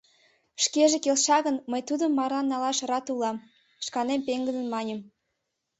«Шкеже 0.63 0.97
келша 1.05 1.37
гын, 1.45 1.55
мый 1.71 1.81
тудым 1.89 2.11
марлан 2.17 2.45
налаш 2.49 2.77
рат 2.89 3.05
улам,— 3.13 3.37
шканем 3.85 4.21
пеҥгыдын 4.27 4.67
маньым. 4.73 4.99